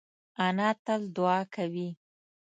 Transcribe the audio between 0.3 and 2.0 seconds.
انا تل دعا کوي